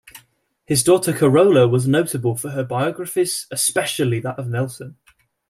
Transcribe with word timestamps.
His 0.65 0.81
daughter 0.83 1.13
Carola 1.13 1.67
was 1.67 1.87
notable 1.87 2.35
for 2.35 2.49
her 2.49 2.63
biographies, 2.63 3.45
especially 3.51 4.19
that 4.21 4.39
of 4.39 4.47
Nelson. 4.47 4.97